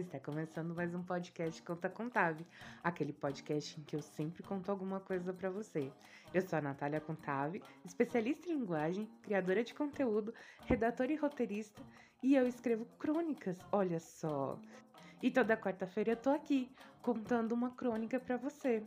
está 0.00 0.20
começando 0.20 0.74
mais 0.74 0.94
um 0.94 1.02
podcast 1.02 1.62
Conta 1.62 1.88
Contave, 1.88 2.46
aquele 2.84 3.14
podcast 3.14 3.80
em 3.80 3.82
que 3.82 3.96
eu 3.96 4.02
sempre 4.02 4.42
conto 4.42 4.70
alguma 4.70 5.00
coisa 5.00 5.32
para 5.32 5.48
você. 5.48 5.90
Eu 6.34 6.42
sou 6.42 6.58
a 6.58 6.62
Natália 6.62 7.00
Contave, 7.00 7.62
especialista 7.82 8.50
em 8.50 8.58
linguagem, 8.58 9.08
criadora 9.22 9.64
de 9.64 9.72
conteúdo, 9.72 10.34
redatora 10.66 11.12
e 11.12 11.16
roteirista, 11.16 11.80
e 12.22 12.34
eu 12.34 12.46
escrevo 12.46 12.84
crônicas, 12.98 13.58
olha 13.72 13.98
só. 13.98 14.60
E 15.22 15.30
toda 15.30 15.56
quarta-feira 15.56 16.12
eu 16.12 16.16
tô 16.16 16.28
aqui 16.28 16.70
contando 17.00 17.52
uma 17.52 17.70
crônica 17.70 18.20
para 18.20 18.36
você. 18.36 18.84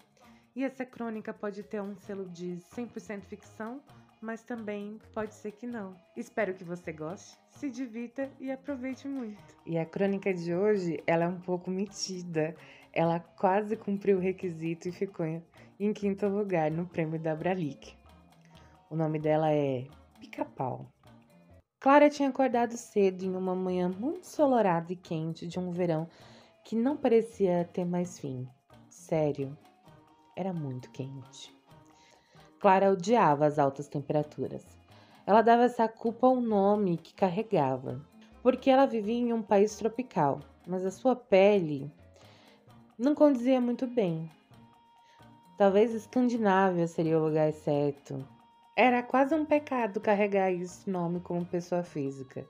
E 0.56 0.64
essa 0.64 0.86
crônica 0.86 1.34
pode 1.34 1.64
ter 1.64 1.82
um 1.82 1.96
selo 1.96 2.30
de 2.30 2.58
100% 2.76 3.24
ficção 3.24 3.82
mas 4.22 4.44
também 4.44 5.00
pode 5.14 5.34
ser 5.34 5.52
que 5.52 5.66
não. 5.66 5.96
Espero 6.16 6.54
que 6.54 6.64
você 6.64 6.92
goste, 6.92 7.38
se 7.50 7.70
divirta 7.70 8.30
e 8.40 8.52
aproveite 8.52 9.08
muito. 9.08 9.56
E 9.66 9.78
a 9.78 9.86
crônica 9.86 10.34
de 10.34 10.54
hoje, 10.54 11.02
ela 11.08 11.26
é 11.26 11.28
um 11.28 11.40
pouco 11.40 11.70
metida. 11.70 12.56
Ela 12.92 13.20
quase 13.20 13.78
cumpriu 13.78 14.18
o 14.18 14.22
requisito 14.22 14.90
e 14.90 14.92
ficou 14.92 15.26
em 15.80 15.94
quinto 15.94 16.28
lugar 16.28 16.72
no 16.72 16.86
prêmio 16.86 17.20
da 17.20 17.36
Bralic. 17.36 17.96
O 18.90 18.96
nome 18.96 19.20
dela 19.20 19.52
é 19.52 19.88
Pica-Pau. 20.20 20.90
Clara 21.80 22.10
tinha 22.10 22.28
acordado 22.28 22.76
cedo 22.76 23.24
em 23.24 23.36
uma 23.36 23.56
manhã 23.56 23.88
muito 23.88 24.22
ensolarada 24.22 24.92
e 24.92 24.98
quente 24.98 25.48
de 25.48 25.58
um 25.58 25.72
verão 25.72 26.10
que 26.66 26.76
não 26.76 26.98
parecia 26.98 27.70
ter 27.72 27.86
mais 27.86 28.20
fim. 28.20 28.48
Sério, 28.90 29.58
era 30.36 30.52
muito 30.52 30.92
quente. 30.92 31.59
Clara 32.60 32.92
odiava 32.92 33.46
as 33.46 33.58
altas 33.58 33.88
temperaturas. 33.88 34.66
Ela 35.26 35.42
dava 35.42 35.64
essa 35.64 35.88
culpa 35.88 36.28
ao 36.28 36.42
nome 36.42 36.98
que 36.98 37.14
carregava, 37.14 38.02
porque 38.44 38.70
ela 38.70 38.86
vivia 38.86 39.20
em 39.20 39.32
um 39.32 39.42
país 39.42 39.78
tropical, 39.78 40.42
mas 40.68 40.86
a 40.86 40.92
sua 40.92 41.16
pele 41.16 41.90
não 42.98 43.16
condizia 43.16 43.62
muito 43.62 43.88
bem. 43.88 44.30
Talvez 45.58 45.94
Escandinávia 45.94 46.86
seria 46.86 47.18
o 47.18 47.26
lugar 47.26 47.54
certo. 47.54 48.28
Era 48.76 49.02
quase 49.02 49.34
um 49.34 49.46
pecado 49.46 50.02
carregar 50.02 50.52
esse 50.52 50.90
nome 50.90 51.22
como 51.22 51.46
pessoa 51.46 51.84
física. 51.84 52.46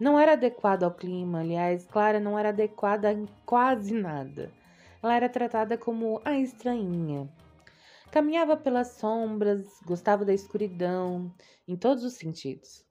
Não 0.00 0.18
era 0.18 0.32
adequado 0.32 0.84
ao 0.84 0.90
clima, 0.90 1.40
aliás, 1.40 1.86
Clara 1.86 2.20
não 2.20 2.38
era 2.38 2.48
adequada 2.48 3.12
em 3.12 3.26
quase 3.44 3.94
nada. 3.94 4.50
Ela 5.02 5.14
era 5.14 5.28
tratada 5.28 5.76
como 5.78 6.20
a 6.24 6.36
estranhinha, 6.38 7.28
Caminhava 8.10 8.56
pelas 8.56 8.92
sombras, 8.92 9.80
gostava 9.84 10.24
da 10.24 10.32
escuridão, 10.32 11.34
em 11.66 11.76
todos 11.76 12.04
os 12.04 12.14
sentidos. 12.14 12.84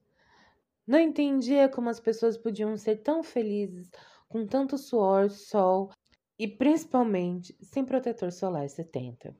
Não 0.86 1.00
entendia 1.00 1.68
como 1.68 1.88
as 1.88 1.98
pessoas 1.98 2.36
podiam 2.36 2.76
ser 2.76 2.96
tão 2.96 3.22
felizes 3.22 3.90
com 4.28 4.46
tanto 4.46 4.78
suor, 4.78 5.30
sol 5.30 5.90
e 6.38 6.46
principalmente 6.46 7.56
sem 7.60 7.84
protetor 7.84 8.30
solar 8.30 8.68
70. 8.68 9.36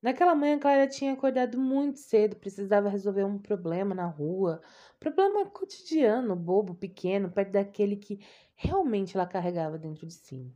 Naquela 0.00 0.34
manhã, 0.34 0.58
Clara 0.58 0.86
tinha 0.86 1.14
acordado 1.14 1.58
muito 1.58 1.98
cedo, 1.98 2.36
precisava 2.36 2.90
resolver 2.90 3.24
um 3.24 3.38
problema 3.38 3.94
na 3.94 4.06
rua, 4.06 4.60
problema 5.00 5.46
cotidiano, 5.46 6.36
bobo, 6.36 6.74
pequeno, 6.74 7.30
perto 7.30 7.52
daquele 7.52 7.96
que 7.96 8.20
realmente 8.54 9.16
ela 9.16 9.26
carregava 9.26 9.78
dentro 9.78 10.06
de 10.06 10.12
si. 10.12 10.52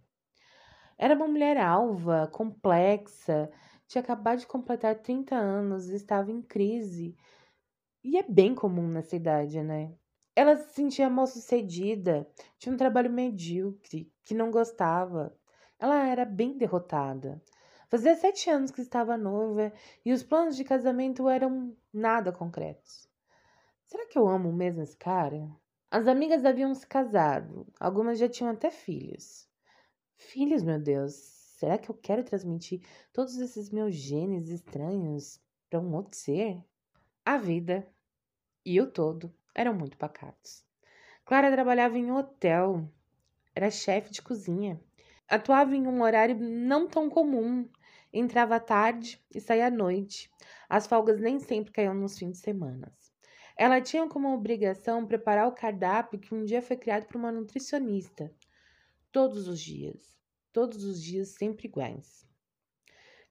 Era 0.98 1.14
uma 1.14 1.26
mulher 1.26 1.56
alva, 1.56 2.26
complexa, 2.26 3.50
tinha 3.88 4.02
acabado 4.02 4.38
de 4.38 4.46
completar 4.46 4.96
30 4.96 5.34
anos 5.34 5.88
estava 5.88 6.30
em 6.30 6.42
crise. 6.42 7.16
E 8.04 8.18
é 8.18 8.22
bem 8.22 8.54
comum 8.54 8.86
nessa 8.86 9.16
idade, 9.16 9.62
né? 9.62 9.92
Ela 10.36 10.56
se 10.56 10.74
sentia 10.74 11.10
mal 11.10 11.26
sucedida, 11.26 12.28
tinha 12.58 12.72
um 12.72 12.76
trabalho 12.76 13.10
medíocre, 13.10 14.12
que 14.24 14.34
não 14.34 14.50
gostava. 14.50 15.36
Ela 15.78 16.06
era 16.06 16.24
bem 16.24 16.56
derrotada. 16.56 17.42
Fazia 17.88 18.14
sete 18.14 18.50
anos 18.50 18.70
que 18.70 18.82
estava 18.82 19.16
noiva 19.16 19.72
e 20.04 20.12
os 20.12 20.22
planos 20.22 20.54
de 20.56 20.64
casamento 20.64 21.28
eram 21.28 21.74
nada 21.92 22.30
concretos. 22.30 23.08
Será 23.86 24.06
que 24.06 24.18
eu 24.18 24.28
amo 24.28 24.52
mesmo 24.52 24.82
esse 24.82 24.96
cara? 24.96 25.48
As 25.90 26.06
amigas 26.06 26.44
haviam 26.44 26.74
se 26.74 26.86
casado, 26.86 27.66
algumas 27.80 28.18
já 28.18 28.28
tinham 28.28 28.52
até 28.52 28.70
filhos. 28.70 29.48
Filhos, 30.14 30.62
meu 30.62 30.78
Deus, 30.78 31.37
Será 31.58 31.76
que 31.76 31.90
eu 31.90 31.94
quero 31.96 32.22
transmitir 32.22 32.86
todos 33.12 33.36
esses 33.38 33.68
meus 33.68 33.92
genes 33.92 34.48
estranhos 34.48 35.40
para 35.68 35.80
um 35.80 35.92
outro 35.92 36.16
ser? 36.16 36.64
A 37.24 37.36
vida 37.36 37.84
e 38.64 38.80
o 38.80 38.88
todo 38.88 39.34
eram 39.56 39.74
muito 39.74 39.96
pacatos. 39.98 40.64
Clara 41.24 41.50
trabalhava 41.50 41.98
em 41.98 42.12
um 42.12 42.16
hotel, 42.16 42.88
era 43.56 43.72
chefe 43.72 44.12
de 44.12 44.22
cozinha, 44.22 44.80
atuava 45.28 45.74
em 45.74 45.84
um 45.84 46.00
horário 46.00 46.38
não 46.38 46.86
tão 46.86 47.10
comum, 47.10 47.68
entrava 48.12 48.54
à 48.54 48.60
tarde 48.60 49.20
e 49.34 49.40
saía 49.40 49.66
à 49.66 49.70
noite. 49.70 50.30
As 50.68 50.86
folgas 50.86 51.20
nem 51.20 51.40
sempre 51.40 51.72
caíam 51.72 51.92
nos 51.92 52.16
fins 52.16 52.34
de 52.34 52.38
semana. 52.38 52.96
Ela 53.56 53.80
tinha 53.80 54.08
como 54.08 54.32
obrigação 54.32 55.04
preparar 55.04 55.48
o 55.48 55.56
cardápio 55.56 56.20
que 56.20 56.32
um 56.32 56.44
dia 56.44 56.62
foi 56.62 56.76
criado 56.76 57.06
por 57.08 57.16
uma 57.16 57.32
nutricionista, 57.32 58.32
todos 59.10 59.48
os 59.48 59.58
dias 59.60 60.17
todos 60.58 60.82
os 60.82 61.00
dias 61.00 61.28
sempre 61.28 61.68
iguais. 61.68 62.26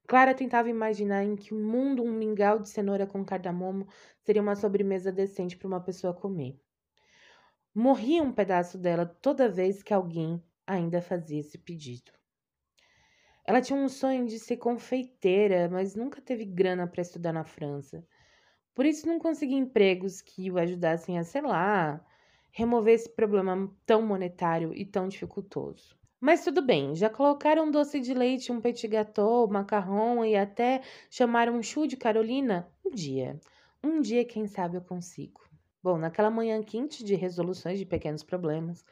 Clara 0.06 0.32
tentava 0.32 0.70
imaginar 0.70 1.22
em 1.24 1.36
que 1.36 1.52
mundo 1.52 2.02
um 2.02 2.10
mingau 2.10 2.58
de 2.58 2.70
cenoura 2.70 3.06
com 3.06 3.22
cardamomo 3.22 3.86
seria 4.22 4.40
uma 4.40 4.56
sobremesa 4.56 5.12
decente 5.12 5.54
para 5.54 5.68
uma 5.68 5.78
pessoa 5.78 6.14
comer. 6.14 6.58
Morria 7.74 8.22
um 8.22 8.32
pedaço 8.32 8.78
dela 8.78 9.04
toda 9.04 9.46
vez 9.46 9.82
que 9.82 9.92
alguém 9.92 10.42
ainda 10.66 11.02
fazia 11.02 11.40
esse 11.40 11.58
pedido. 11.58 12.10
Ela 13.44 13.60
tinha 13.60 13.78
um 13.78 13.90
sonho 13.90 14.26
de 14.26 14.38
ser 14.38 14.56
confeiteira, 14.56 15.68
mas 15.68 15.94
nunca 15.94 16.22
teve 16.22 16.46
grana 16.46 16.86
para 16.86 17.02
estudar 17.02 17.34
na 17.34 17.44
França. 17.44 18.02
Por 18.74 18.86
isso 18.86 19.06
não 19.06 19.18
conseguia 19.18 19.58
empregos 19.58 20.22
que 20.22 20.50
o 20.50 20.56
ajudassem 20.56 21.18
a, 21.18 21.24
sei 21.24 21.42
lá, 21.42 22.02
remover 22.50 22.94
esse 22.94 23.14
problema 23.14 23.70
tão 23.84 24.00
monetário 24.00 24.72
e 24.74 24.86
tão 24.86 25.06
dificultoso. 25.06 25.97
Mas 26.20 26.42
tudo 26.42 26.60
bem, 26.60 26.96
já 26.96 27.08
colocaram 27.08 27.70
doce 27.70 28.00
de 28.00 28.12
leite, 28.12 28.50
um 28.50 28.60
petit 28.60 28.88
gâteau, 28.88 29.46
macarrão 29.48 30.24
e 30.24 30.34
até 30.34 30.82
chamaram 31.08 31.54
um 31.54 31.62
chou 31.62 31.86
de 31.86 31.96
Carolina? 31.96 32.68
Um 32.84 32.90
dia. 32.90 33.38
Um 33.82 34.00
dia, 34.00 34.24
quem 34.24 34.48
sabe, 34.48 34.76
eu 34.76 34.80
consigo. 34.82 35.40
Bom, 35.80 35.96
naquela 35.96 36.28
manhã 36.28 36.60
quente 36.60 37.04
de 37.04 37.14
resoluções 37.14 37.78
de 37.78 37.86
pequenos 37.86 38.24
problemas, 38.24 38.84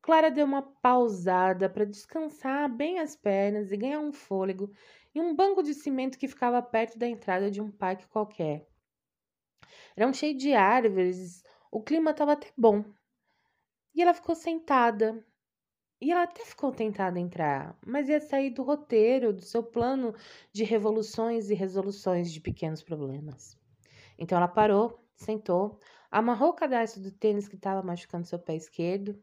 Clara 0.00 0.30
deu 0.30 0.46
uma 0.46 0.62
pausada 0.62 1.68
para 1.68 1.84
descansar 1.84 2.72
bem 2.72 3.00
as 3.00 3.16
pernas 3.16 3.72
e 3.72 3.76
ganhar 3.76 3.98
um 3.98 4.12
fôlego 4.12 4.70
em 5.12 5.20
um 5.20 5.34
banco 5.34 5.64
de 5.64 5.74
cimento 5.74 6.16
que 6.16 6.28
ficava 6.28 6.62
perto 6.62 6.96
da 6.96 7.08
entrada 7.08 7.50
de 7.50 7.60
um 7.60 7.72
parque 7.72 8.06
qualquer. 8.06 8.68
Era 9.96 10.08
um 10.08 10.12
cheio 10.12 10.36
de 10.36 10.54
árvores, 10.54 11.42
o 11.72 11.82
clima 11.82 12.12
estava 12.12 12.34
até 12.34 12.52
bom. 12.56 12.84
E 13.92 14.00
ela 14.00 14.14
ficou 14.14 14.36
sentada, 14.36 15.26
e 16.00 16.12
ela 16.12 16.22
até 16.22 16.44
ficou 16.44 16.70
tentada 16.70 17.18
a 17.18 17.22
entrar, 17.22 17.76
mas 17.84 18.08
ia 18.08 18.20
sair 18.20 18.50
do 18.50 18.62
roteiro, 18.62 19.32
do 19.32 19.42
seu 19.42 19.62
plano 19.62 20.14
de 20.52 20.62
revoluções 20.62 21.50
e 21.50 21.54
resoluções 21.54 22.32
de 22.32 22.40
pequenos 22.40 22.82
problemas. 22.82 23.56
Então 24.16 24.38
ela 24.38 24.48
parou, 24.48 25.04
sentou, 25.16 25.80
amarrou 26.10 26.50
o 26.50 26.54
cadastro 26.54 27.02
do 27.02 27.10
tênis 27.10 27.48
que 27.48 27.56
estava 27.56 27.82
machucando 27.82 28.26
seu 28.26 28.38
pé 28.38 28.54
esquerdo. 28.54 29.20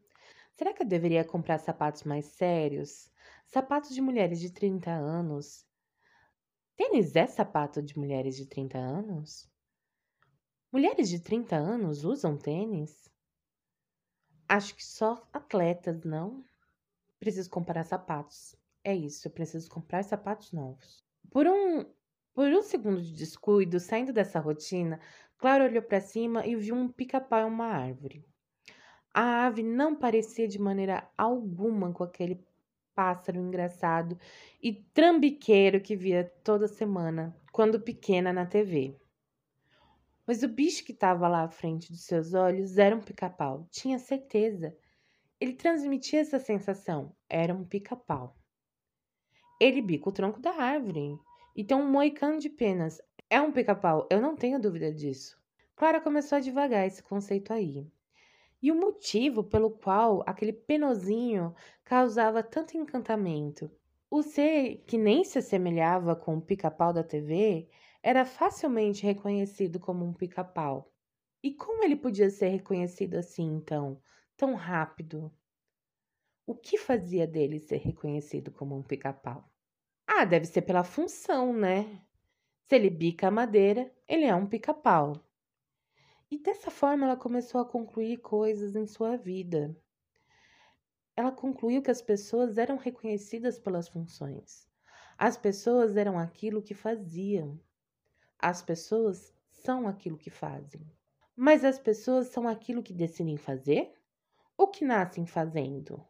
Será 0.54 0.72
que 0.72 0.82
eu 0.82 0.86
deveria 0.86 1.24
comprar 1.24 1.58
sapatos 1.58 2.02
mais 2.04 2.26
sérios? 2.26 3.10
Sapatos 3.46 3.94
de 3.94 4.00
mulheres 4.00 4.38
de 4.40 4.50
30 4.50 4.90
anos? 4.90 5.66
Tênis 6.76 7.16
é 7.16 7.26
sapato 7.26 7.82
de 7.82 7.98
mulheres 7.98 8.36
de 8.36 8.46
30 8.46 8.76
anos? 8.76 9.48
Mulheres 10.70 11.08
de 11.08 11.20
30 11.20 11.56
anos 11.56 12.04
usam 12.04 12.36
tênis? 12.36 13.10
Acho 14.46 14.74
que 14.74 14.84
só 14.84 15.26
atletas, 15.32 16.04
não? 16.04 16.44
Preciso 17.18 17.50
comprar 17.50 17.84
sapatos. 17.84 18.54
É 18.84 18.94
isso, 18.94 19.26
eu 19.26 19.32
preciso 19.32 19.68
comprar 19.70 20.02
sapatos 20.04 20.52
novos. 20.52 21.04
Por 21.30 21.46
um, 21.46 21.84
por 22.32 22.48
um 22.48 22.62
segundo 22.62 23.02
de 23.02 23.12
descuido, 23.12 23.80
saindo 23.80 24.12
dessa 24.12 24.38
rotina, 24.38 25.00
Clara 25.38 25.64
olhou 25.64 25.82
para 25.82 26.00
cima 26.00 26.46
e 26.46 26.54
viu 26.54 26.74
um 26.74 26.88
pica-pau 26.88 27.40
em 27.40 27.50
uma 27.50 27.66
árvore. 27.66 28.24
A 29.12 29.46
ave 29.46 29.62
não 29.62 29.96
parecia 29.96 30.46
de 30.46 30.58
maneira 30.58 31.10
alguma 31.16 31.92
com 31.92 32.04
aquele 32.04 32.46
pássaro 32.94 33.38
engraçado 33.38 34.18
e 34.62 34.72
trambiqueiro 34.72 35.80
que 35.80 35.96
via 35.96 36.24
toda 36.44 36.68
semana, 36.68 37.36
quando 37.52 37.80
pequena 37.80 38.32
na 38.32 38.46
TV. 38.46 38.96
Mas 40.26 40.42
o 40.42 40.48
bicho 40.48 40.84
que 40.84 40.92
estava 40.92 41.28
lá 41.28 41.44
à 41.44 41.48
frente 41.48 41.90
dos 41.90 42.04
seus 42.04 42.34
olhos 42.34 42.78
era 42.78 42.96
um 42.96 43.00
pica-pau, 43.00 43.66
tinha 43.70 43.98
certeza. 43.98 44.76
Ele 45.40 45.54
transmitia 45.54 46.20
essa 46.20 46.38
sensação. 46.38 47.16
Era 47.26 47.54
um 47.54 47.64
pica-pau. 47.64 48.36
Ele 49.60 49.82
bica 49.82 50.08
o 50.08 50.12
tronco 50.12 50.40
da 50.40 50.52
árvore 50.52 51.20
e 51.54 51.62
tem 51.64 51.76
um 51.76 51.90
moicano 51.90 52.38
de 52.38 52.48
penas. 52.48 53.00
É 53.28 53.40
um 53.40 53.52
pica-pau, 53.52 54.06
eu 54.10 54.20
não 54.20 54.34
tenho 54.36 54.58
dúvida 54.60 54.92
disso. 54.92 55.38
Clara 55.74 56.00
começou 56.00 56.36
a 56.36 56.40
devagar 56.40 56.86
esse 56.86 57.02
conceito 57.02 57.52
aí. 57.52 57.86
e 58.62 58.72
o 58.72 58.74
motivo 58.74 59.44
pelo 59.44 59.70
qual 59.70 60.22
aquele 60.26 60.52
penozinho 60.52 61.54
causava 61.84 62.42
tanto 62.42 62.76
encantamento. 62.76 63.70
O 64.10 64.22
ser 64.22 64.84
que 64.86 64.98
nem 64.98 65.24
se 65.24 65.38
assemelhava 65.38 66.16
com 66.16 66.36
o 66.36 66.42
pica-pau 66.42 66.92
da 66.92 67.04
TV 67.04 67.68
era 68.02 68.24
facilmente 68.24 69.04
reconhecido 69.04 69.80
como 69.80 70.04
um 70.04 70.12
pica-pau. 70.14 70.92
E 71.42 71.54
como 71.54 71.84
ele 71.84 71.96
podia 71.96 72.30
ser 72.30 72.48
reconhecido 72.48 73.14
assim, 73.16 73.44
então, 73.54 74.00
tão 74.36 74.54
rápido? 74.54 75.32
O 76.46 76.54
que 76.54 76.78
fazia 76.78 77.26
dele 77.26 77.58
ser 77.58 77.78
reconhecido 77.78 78.52
como 78.52 78.76
um 78.76 78.82
pica-pau? 78.82 79.50
Ah, 80.06 80.24
deve 80.24 80.46
ser 80.46 80.62
pela 80.62 80.84
função, 80.84 81.52
né? 81.52 82.00
Se 82.62 82.76
ele 82.76 82.90
bica 82.90 83.28
a 83.28 83.30
madeira, 83.30 83.92
ele 84.06 84.24
é 84.24 84.34
um 84.34 84.46
pica-pau. 84.46 85.14
E 86.30 86.38
dessa 86.38 86.70
forma 86.70 87.06
ela 87.06 87.16
começou 87.16 87.60
a 87.60 87.64
concluir 87.64 88.18
coisas 88.18 88.76
em 88.76 88.86
sua 88.86 89.16
vida. 89.16 89.76
Ela 91.16 91.32
concluiu 91.32 91.82
que 91.82 91.90
as 91.90 92.02
pessoas 92.02 92.58
eram 92.58 92.76
reconhecidas 92.76 93.58
pelas 93.58 93.88
funções. 93.88 94.68
As 95.16 95.36
pessoas 95.36 95.96
eram 95.96 96.18
aquilo 96.18 96.62
que 96.62 96.74
faziam. 96.74 97.58
As 98.38 98.60
pessoas 98.60 99.34
são 99.50 99.88
aquilo 99.88 100.18
que 100.18 100.30
fazem. 100.30 100.86
Mas 101.34 101.64
as 101.64 101.78
pessoas 101.78 102.28
são 102.28 102.46
aquilo 102.46 102.82
que 102.82 102.92
decidem 102.92 103.36
fazer 103.36 103.96
ou 104.56 104.68
que 104.68 104.84
nascem 104.84 105.26
fazendo? 105.26 106.04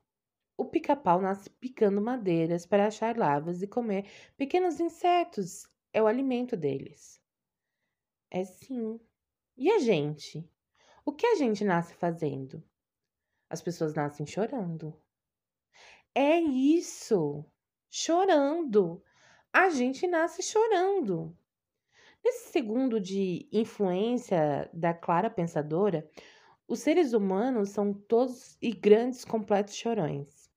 O 0.57 0.65
pica-pau 0.65 1.21
nasce 1.21 1.51
picando 1.51 2.01
madeiras 2.01 2.65
para 2.65 2.87
achar 2.87 3.17
larvas 3.17 3.61
e 3.63 3.67
comer 3.67 4.11
pequenos 4.37 4.81
insetos. 4.81 5.69
É 5.93 6.03
o 6.03 6.07
alimento 6.07 6.57
deles. 6.57 7.21
É 8.31 8.45
sim. 8.45 9.01
E 9.57 9.71
a 9.71 9.79
gente? 9.79 10.49
O 11.05 11.13
que 11.13 11.27
a 11.27 11.35
gente 11.37 11.65
nasce 11.65 11.95
fazendo? 11.95 12.63
As 13.49 13.61
pessoas 13.61 13.95
nascem 13.95 14.27
chorando. 14.27 14.99
É 16.15 16.41
isso! 16.41 17.45
Chorando! 17.91 19.03
A 19.53 19.69
gente 19.71 20.07
nasce 20.07 20.43
chorando. 20.43 21.37
Nesse 22.25 22.51
segundo 22.51 23.01
de 23.01 23.49
influência 23.53 24.69
da 24.73 24.93
Clara 24.93 25.31
Pensadora, 25.31 26.11
os 26.69 26.81
seres 26.81 27.13
humanos 27.13 27.71
são 27.71 27.93
todos 27.93 28.57
e 28.61 28.73
grandes 28.73 29.25
completos 29.25 29.75
chorões. 29.75 30.51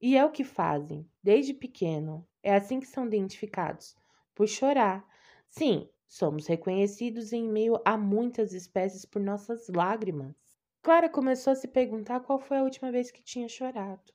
E 0.00 0.16
é 0.16 0.24
o 0.24 0.30
que 0.30 0.44
fazem, 0.44 1.08
desde 1.22 1.52
pequeno. 1.52 2.26
É 2.42 2.54
assim 2.54 2.80
que 2.80 2.86
são 2.86 3.06
identificados, 3.06 3.96
por 4.34 4.48
chorar. 4.48 5.06
Sim, 5.48 5.88
somos 6.06 6.46
reconhecidos 6.46 7.32
em 7.32 7.48
meio 7.48 7.80
a 7.84 7.96
muitas 7.96 8.52
espécies 8.52 9.04
por 9.04 9.20
nossas 9.20 9.68
lágrimas. 9.68 10.34
Clara 10.82 11.08
começou 11.08 11.52
a 11.52 11.56
se 11.56 11.68
perguntar 11.68 12.20
qual 12.20 12.38
foi 12.38 12.58
a 12.58 12.62
última 12.62 12.90
vez 12.90 13.10
que 13.10 13.22
tinha 13.22 13.48
chorado. 13.48 14.12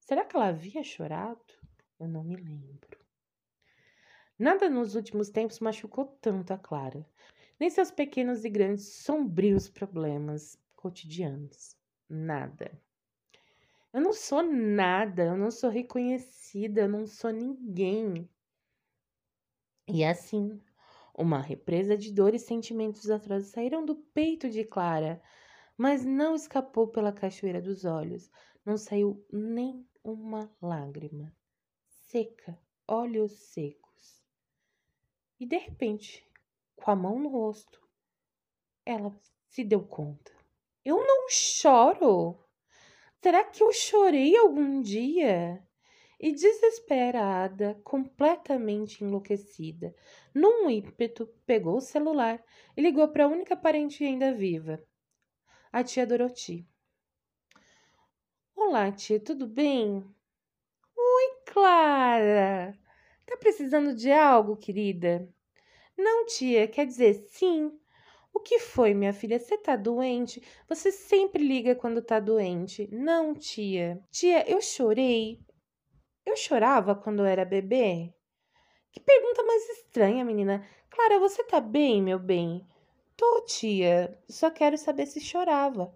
Será 0.00 0.24
que 0.24 0.36
ela 0.36 0.48
havia 0.48 0.82
chorado? 0.82 1.54
Eu 1.98 2.08
não 2.08 2.22
me 2.22 2.36
lembro. 2.36 2.98
Nada 4.38 4.70
nos 4.70 4.94
últimos 4.94 5.30
tempos 5.30 5.58
machucou 5.58 6.06
tanto 6.20 6.52
a 6.52 6.58
Clara, 6.58 7.04
nem 7.58 7.70
seus 7.70 7.90
pequenos 7.90 8.44
e 8.44 8.50
grandes 8.50 8.86
sombrios 9.02 9.68
problemas 9.68 10.58
cotidianos. 10.76 11.76
Nada. 12.08 12.80
Eu 13.92 14.00
não 14.00 14.12
sou 14.12 14.42
nada, 14.42 15.24
eu 15.24 15.36
não 15.36 15.50
sou 15.50 15.70
reconhecida, 15.70 16.82
eu 16.82 16.88
não 16.88 17.06
sou 17.06 17.30
ninguém. 17.30 18.28
E 19.88 20.04
assim, 20.04 20.60
uma 21.14 21.40
represa 21.40 21.96
de 21.96 22.12
dor 22.12 22.34
e 22.34 22.38
sentimentos 22.38 23.10
atrozes 23.10 23.48
saíram 23.50 23.84
do 23.84 23.96
peito 23.96 24.48
de 24.50 24.62
Clara, 24.62 25.20
mas 25.76 26.04
não 26.04 26.34
escapou 26.34 26.86
pela 26.86 27.12
cachoeira 27.12 27.60
dos 27.62 27.84
olhos, 27.84 28.30
não 28.64 28.76
saiu 28.76 29.24
nem 29.32 29.88
uma 30.04 30.52
lágrima. 30.60 31.34
Seca, 31.86 32.58
olhos 32.86 33.32
secos. 33.32 34.22
E 35.40 35.46
de 35.46 35.56
repente, 35.56 36.27
com 36.82 36.90
a 36.90 36.96
mão 36.96 37.18
no 37.18 37.28
rosto, 37.28 37.80
ela 38.84 39.14
se 39.48 39.64
deu 39.64 39.82
conta. 39.82 40.32
Eu 40.84 41.04
não 41.06 41.28
choro. 41.28 42.38
Será 43.22 43.44
que 43.44 43.62
eu 43.62 43.72
chorei 43.72 44.36
algum 44.36 44.80
dia? 44.80 45.62
E 46.20 46.32
desesperada, 46.32 47.80
completamente 47.84 49.04
enlouquecida, 49.04 49.94
num 50.34 50.68
ímpeto, 50.68 51.26
pegou 51.46 51.76
o 51.76 51.80
celular 51.80 52.42
e 52.76 52.82
ligou 52.82 53.06
para 53.08 53.24
a 53.24 53.28
única 53.28 53.56
parente 53.56 54.02
ainda 54.02 54.34
viva, 54.34 54.82
a 55.70 55.84
tia 55.84 56.04
Doroti. 56.04 56.66
Olá, 58.56 58.90
tia, 58.90 59.20
tudo 59.20 59.46
bem? 59.46 60.04
Oi, 60.96 61.42
Clara! 61.46 62.76
Tá 63.24 63.36
precisando 63.36 63.94
de 63.94 64.10
algo, 64.10 64.56
querida? 64.56 65.32
Não, 65.98 66.24
tia, 66.26 66.68
quer 66.68 66.86
dizer 66.86 67.14
sim. 67.28 67.72
O 68.32 68.38
que 68.38 68.60
foi, 68.60 68.94
minha 68.94 69.12
filha? 69.12 69.38
Você 69.38 69.58
tá 69.58 69.74
doente? 69.74 70.40
Você 70.68 70.92
sempre 70.92 71.42
liga 71.42 71.74
quando 71.74 72.00
tá 72.00 72.20
doente. 72.20 72.88
Não, 72.92 73.34
tia. 73.34 74.00
Tia, 74.10 74.48
eu 74.48 74.60
chorei. 74.62 75.40
Eu 76.24 76.36
chorava 76.36 76.94
quando 76.94 77.24
era 77.24 77.44
bebê? 77.44 78.14
Que 78.92 79.00
pergunta 79.00 79.42
mais 79.42 79.68
estranha, 79.70 80.24
menina. 80.24 80.64
Clara, 80.88 81.18
você 81.18 81.42
tá 81.44 81.60
bem, 81.60 82.00
meu 82.00 82.18
bem? 82.18 82.64
Tô, 83.16 83.40
tia. 83.46 84.16
Só 84.28 84.50
quero 84.50 84.78
saber 84.78 85.06
se 85.06 85.20
chorava. 85.20 85.92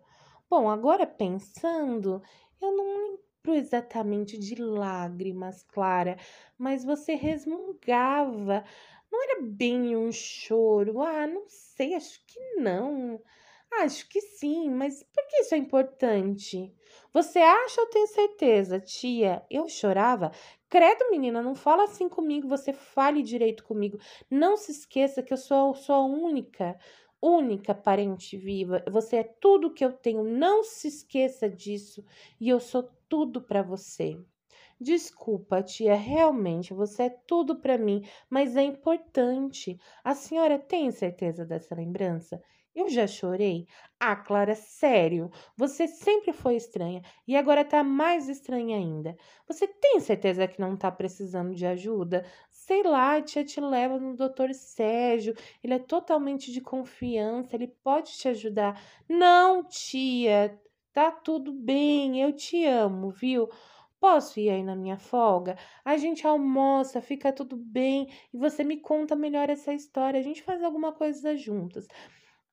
Bom, 0.50 0.68
agora 0.68 1.06
pensando, 1.06 2.20
eu 2.60 2.72
não 2.76 2.84
lembro 3.44 3.54
exatamente 3.54 4.36
de 4.38 4.56
lágrimas, 4.56 5.62
Clara, 5.62 6.16
mas 6.58 6.84
você 6.84 7.14
resmungava. 7.14 8.64
Não 9.12 9.22
era 9.24 9.42
bem 9.42 9.94
um 9.96 10.10
choro. 10.10 11.02
Ah, 11.02 11.26
não 11.26 11.44
sei, 11.46 11.94
acho 11.94 12.18
que 12.26 12.40
não. 12.56 13.20
Acho 13.80 14.08
que 14.08 14.20
sim, 14.20 14.70
mas 14.70 15.02
por 15.02 15.26
que 15.28 15.36
isso 15.38 15.54
é 15.54 15.58
importante? 15.58 16.74
Você 17.12 17.38
acha 17.38 17.80
ou 17.82 17.86
tem 17.88 18.06
certeza, 18.06 18.80
tia? 18.80 19.44
Eu 19.50 19.68
chorava? 19.68 20.30
Credo, 20.68 21.10
menina, 21.10 21.42
não 21.42 21.54
fala 21.54 21.84
assim 21.84 22.08
comigo, 22.08 22.48
você 22.48 22.72
fale 22.72 23.22
direito 23.22 23.64
comigo. 23.64 23.98
Não 24.30 24.56
se 24.56 24.72
esqueça 24.72 25.22
que 25.22 25.32
eu 25.32 25.36
sou, 25.36 25.74
a 25.88 26.00
única, 26.00 26.78
única 27.20 27.74
parente 27.74 28.36
viva. 28.36 28.82
Você 28.90 29.16
é 29.16 29.24
tudo 29.24 29.72
que 29.72 29.84
eu 29.84 29.92
tenho. 29.92 30.24
Não 30.24 30.64
se 30.64 30.88
esqueça 30.88 31.48
disso. 31.48 32.04
E 32.40 32.48
eu 32.48 32.60
sou 32.60 32.90
tudo 33.08 33.42
para 33.42 33.62
você. 33.62 34.18
Desculpa, 34.82 35.62
tia, 35.62 35.94
realmente 35.94 36.74
você 36.74 37.04
é 37.04 37.08
tudo 37.10 37.60
para 37.60 37.78
mim, 37.78 38.02
mas 38.28 38.56
é 38.56 38.62
importante. 38.62 39.78
A 40.02 40.12
senhora 40.14 40.58
tem 40.58 40.90
certeza 40.90 41.44
dessa 41.46 41.74
lembrança? 41.74 42.42
Eu 42.74 42.88
já 42.88 43.06
chorei? 43.06 43.66
Ah, 44.00 44.16
Clara, 44.16 44.54
sério. 44.56 45.30
Você 45.56 45.86
sempre 45.86 46.32
foi 46.32 46.56
estranha 46.56 47.00
e 47.28 47.36
agora 47.36 47.64
tá 47.64 47.84
mais 47.84 48.28
estranha 48.28 48.76
ainda. 48.76 49.14
Você 49.46 49.68
tem 49.68 50.00
certeza 50.00 50.48
que 50.48 50.60
não 50.60 50.76
tá 50.76 50.90
precisando 50.90 51.54
de 51.54 51.64
ajuda? 51.66 52.24
Sei 52.50 52.82
lá, 52.82 53.16
a 53.16 53.22
tia 53.22 53.44
te 53.44 53.60
leva 53.60 53.98
no 54.00 54.16
doutor 54.16 54.52
Sérgio. 54.54 55.34
Ele 55.62 55.74
é 55.74 55.78
totalmente 55.78 56.50
de 56.50 56.60
confiança, 56.60 57.54
ele 57.54 57.68
pode 57.68 58.12
te 58.12 58.26
ajudar. 58.28 58.82
Não, 59.08 59.62
tia, 59.62 60.58
tá 60.92 61.12
tudo 61.12 61.52
bem. 61.52 62.20
Eu 62.20 62.32
te 62.32 62.64
amo, 62.64 63.10
viu? 63.10 63.48
Posso 64.02 64.38
ir 64.40 64.50
aí 64.50 64.62
na 64.64 64.74
minha 64.76 64.98
folga? 64.98 65.56
A 65.84 65.96
gente 65.96 66.26
almoça, 66.26 67.00
fica 67.00 67.32
tudo 67.32 67.56
bem 67.56 68.08
e 68.34 68.36
você 68.36 68.64
me 68.64 68.76
conta 68.78 69.14
melhor 69.16 69.48
essa 69.48 69.72
história. 69.72 70.18
A 70.20 70.22
gente 70.22 70.42
faz 70.42 70.62
alguma 70.62 70.92
coisa 70.92 71.36
juntas. 71.36 71.86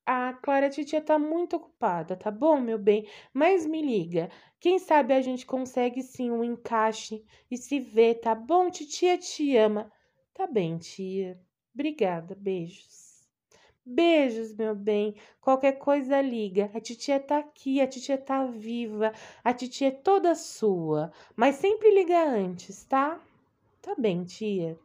A 0.05 0.33
Clara 0.33 0.69
Titia 0.69 1.01
tá 1.01 1.17
muito 1.19 1.55
ocupada, 1.55 2.15
tá 2.15 2.31
bom, 2.31 2.59
meu 2.61 2.77
bem? 2.79 3.07
Mas 3.33 3.65
me 3.65 3.81
liga. 3.81 4.29
Quem 4.59 4.79
sabe 4.79 5.13
a 5.13 5.21
gente 5.21 5.45
consegue 5.45 6.03
sim 6.03 6.31
um 6.31 6.43
encaixe 6.43 7.25
e 7.49 7.57
se 7.57 7.79
ver, 7.79 8.19
tá 8.21 8.35
bom? 8.35 8.69
Titia 8.69 9.17
te 9.17 9.57
ama. 9.57 9.91
Tá 10.35 10.47
bem, 10.47 10.77
tia. 10.77 11.39
Obrigada. 11.73 12.35
Beijos. 12.35 13.08
Beijos, 13.91 14.53
meu 14.53 14.75
bem. 14.75 15.15
Qualquer 15.41 15.79
coisa 15.79 16.21
liga. 16.21 16.69
A 16.75 16.79
titia 16.79 17.19
tá 17.19 17.39
aqui, 17.39 17.81
a 17.81 17.87
titia 17.87 18.19
tá 18.19 18.45
viva. 18.45 19.11
A 19.43 19.51
titia 19.51 19.87
é 19.87 19.91
toda 19.91 20.35
sua. 20.35 21.11
Mas 21.35 21.55
sempre 21.55 21.89
liga 21.89 22.23
antes, 22.23 22.83
tá? 22.85 23.19
Tá 23.81 23.95
bem, 23.97 24.23
tia. 24.23 24.77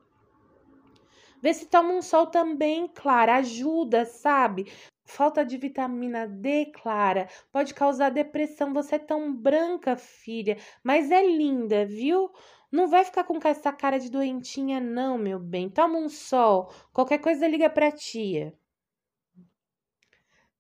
Vê 1.43 1.53
se 1.53 1.67
toma 1.67 1.93
um 1.93 2.01
sol 2.01 2.29
também, 2.29 2.89
Clara. 2.89 3.37
Ajuda, 3.37 4.07
sabe? 4.07 4.73
Falta 5.05 5.45
de 5.45 5.59
vitamina 5.59 6.27
D, 6.27 6.73
Clara, 6.73 7.29
pode 7.53 7.75
causar 7.75 8.09
depressão. 8.09 8.73
Você 8.73 8.95
é 8.95 8.99
tão 8.99 9.35
branca, 9.35 9.97
filha, 9.97 10.57
mas 10.83 11.11
é 11.11 11.23
linda, 11.27 11.85
viu? 11.85 12.31
Não 12.73 12.89
vai 12.89 13.05
ficar 13.05 13.25
com 13.25 13.39
essa 13.45 13.71
cara 13.71 14.01
de 14.01 14.11
doentinha, 14.11 14.81
não, 14.81 15.19
meu 15.19 15.39
bem. 15.39 15.69
Toma 15.69 15.99
um 15.99 16.09
sol. 16.09 16.73
Qualquer 16.91 17.19
coisa 17.19 17.47
liga 17.47 17.69
pra 17.69 17.93
tia. 17.93 18.55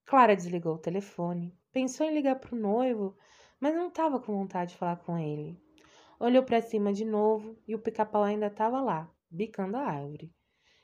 Clara 0.06 0.36
desligou 0.36 0.74
o 0.74 0.78
telefone 0.78 1.56
Pensou 1.74 2.06
em 2.06 2.14
ligar 2.14 2.38
pro 2.38 2.54
noivo, 2.54 3.18
mas 3.58 3.74
não 3.74 3.88
estava 3.88 4.20
com 4.20 4.32
vontade 4.32 4.70
de 4.70 4.76
falar 4.76 4.98
com 4.98 5.18
ele. 5.18 5.60
Olhou 6.20 6.44
para 6.44 6.60
cima 6.60 6.92
de 6.92 7.04
novo 7.04 7.58
e 7.66 7.74
o 7.74 7.80
pica-pau 7.80 8.22
ainda 8.22 8.46
estava 8.46 8.80
lá, 8.80 9.12
bicando 9.28 9.76
a 9.76 9.80
árvore, 9.80 10.32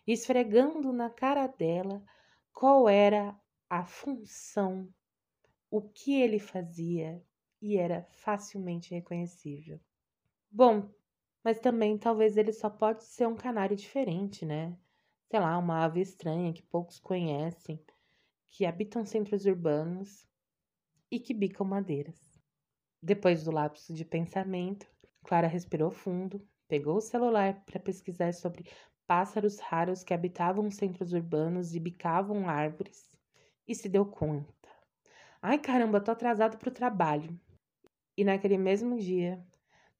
esfregando 0.04 0.92
na 0.92 1.08
cara 1.08 1.46
dela 1.46 2.02
qual 2.52 2.88
era 2.88 3.38
a 3.68 3.84
função, 3.84 4.92
o 5.70 5.80
que 5.80 6.20
ele 6.20 6.40
fazia 6.40 7.24
e 7.62 7.76
era 7.76 8.08
facilmente 8.10 8.92
reconhecível. 8.92 9.78
Bom, 10.50 10.90
mas 11.44 11.60
também 11.60 11.96
talvez 11.96 12.36
ele 12.36 12.52
só 12.52 12.68
pode 12.68 13.04
ser 13.04 13.28
um 13.28 13.36
canário 13.36 13.76
diferente, 13.76 14.44
né? 14.44 14.76
Sei 15.30 15.38
lá, 15.38 15.56
uma 15.56 15.84
ave 15.84 16.00
estranha 16.00 16.52
que 16.52 16.62
poucos 16.62 16.98
conhecem, 16.98 17.80
que 18.50 18.66
habitam 18.66 19.04
centros 19.06 19.46
urbanos 19.46 20.26
e 21.10 21.18
que 21.18 21.32
bicam 21.32 21.66
madeiras. 21.66 22.38
Depois 23.02 23.44
do 23.44 23.50
lapso 23.50 23.94
de 23.94 24.04
pensamento, 24.04 24.86
Clara 25.24 25.46
respirou 25.46 25.90
fundo, 25.90 26.46
pegou 26.68 26.96
o 26.96 27.00
celular 27.00 27.64
para 27.64 27.80
pesquisar 27.80 28.34
sobre 28.34 28.64
pássaros 29.06 29.58
raros 29.58 30.02
que 30.02 30.12
habitavam 30.12 30.70
centros 30.70 31.12
urbanos 31.12 31.74
e 31.74 31.80
bicavam 31.80 32.48
árvores 32.48 33.10
e 33.66 33.74
se 33.74 33.88
deu 33.88 34.04
conta. 34.04 34.68
Ai 35.40 35.58
caramba, 35.58 36.00
tô 36.00 36.10
atrasado 36.10 36.58
para 36.58 36.68
o 36.68 36.74
trabalho. 36.74 37.40
E 38.16 38.24
naquele 38.24 38.58
mesmo 38.58 38.98
dia, 38.98 39.42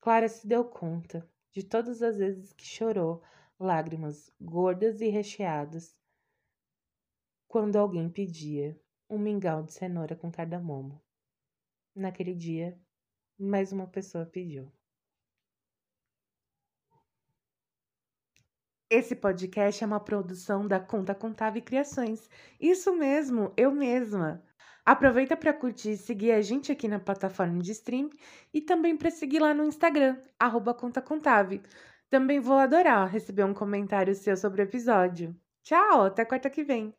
Clara 0.00 0.28
se 0.28 0.46
deu 0.46 0.64
conta 0.64 1.26
de 1.52 1.62
todas 1.62 2.02
as 2.02 2.18
vezes 2.18 2.52
que 2.52 2.64
chorou 2.64 3.22
lágrimas 3.58 4.30
gordas 4.40 5.00
e 5.00 5.08
recheadas 5.08 5.99
quando 7.50 7.74
alguém 7.74 8.08
pedia 8.08 8.80
um 9.08 9.18
mingau 9.18 9.64
de 9.64 9.72
cenoura 9.72 10.14
com 10.14 10.30
cardamomo. 10.30 11.02
Naquele 11.92 12.32
dia, 12.32 12.80
mais 13.36 13.72
uma 13.72 13.88
pessoa 13.88 14.24
pediu. 14.24 14.72
Esse 18.88 19.16
podcast 19.16 19.82
é 19.82 19.86
uma 19.86 19.98
produção 19.98 20.68
da 20.68 20.78
Conta 20.78 21.12
Contável 21.12 21.60
Criações. 21.60 22.30
Isso 22.60 22.94
mesmo, 22.94 23.52
eu 23.56 23.72
mesma. 23.72 24.40
Aproveita 24.86 25.36
para 25.36 25.52
curtir 25.52 25.90
e 25.90 25.96
seguir 25.96 26.30
a 26.30 26.40
gente 26.40 26.70
aqui 26.70 26.86
na 26.86 27.00
plataforma 27.00 27.60
de 27.60 27.72
stream 27.72 28.10
e 28.54 28.60
também 28.60 28.96
para 28.96 29.10
seguir 29.10 29.40
lá 29.40 29.52
no 29.52 29.64
Instagram, 29.64 30.22
arroba 30.38 30.72
Conta 30.72 31.02
Contável. 31.02 31.60
Também 32.08 32.38
vou 32.38 32.58
adorar 32.58 33.10
receber 33.10 33.42
um 33.42 33.52
comentário 33.54 34.14
seu 34.14 34.36
sobre 34.36 34.62
o 34.62 34.66
episódio. 34.66 35.34
Tchau, 35.64 36.04
até 36.04 36.24
quarta 36.24 36.48
que 36.48 36.62
vem. 36.62 36.94